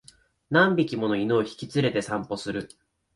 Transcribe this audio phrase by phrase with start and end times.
[0.49, 2.67] 何匹もの犬を引き連れて散歩する